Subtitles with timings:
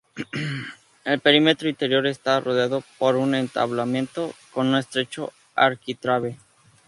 [1.05, 6.37] El perímetro interior está rodeado por un entablamento, con un estrecho arquitrabe.